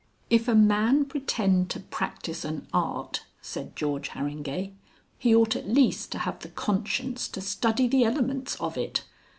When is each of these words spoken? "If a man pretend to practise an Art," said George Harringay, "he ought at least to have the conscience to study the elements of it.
"If 0.31 0.47
a 0.47 0.55
man 0.55 1.05
pretend 1.05 1.69
to 1.69 1.79
practise 1.79 2.43
an 2.43 2.65
Art," 2.73 3.21
said 3.39 3.75
George 3.75 4.07
Harringay, 4.09 4.71
"he 5.19 5.35
ought 5.35 5.55
at 5.55 5.69
least 5.69 6.11
to 6.13 6.17
have 6.17 6.39
the 6.39 6.49
conscience 6.49 7.27
to 7.27 7.39
study 7.39 7.87
the 7.87 8.03
elements 8.03 8.55
of 8.55 8.79
it. 8.79 9.03